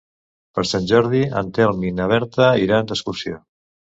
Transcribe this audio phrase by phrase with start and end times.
[0.59, 3.41] Per Sant Jordi en Telm i na Berta iran d'excursió.